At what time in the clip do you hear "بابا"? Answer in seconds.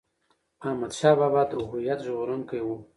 1.19-1.41